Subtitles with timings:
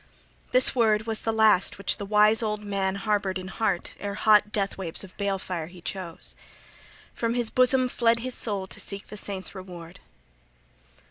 [0.51, 4.51] This word was the last which the wise old man harbored in heart ere hot
[4.51, 6.33] death waves of balefire he chose.
[7.13, 9.99] From his bosom fled his soul to seek the saints' reward.